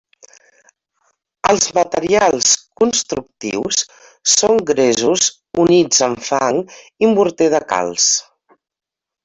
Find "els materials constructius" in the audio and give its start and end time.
1.51-3.83